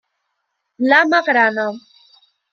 [0.93, 1.69] La Magrana.